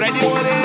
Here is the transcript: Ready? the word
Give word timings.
Ready? 0.00 0.18
the 0.18 0.28
word 0.28 0.59